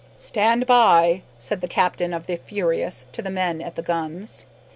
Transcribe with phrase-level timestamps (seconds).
[0.17, 4.45] "Stand by," said the captain of the "Furious" to the men at the guns.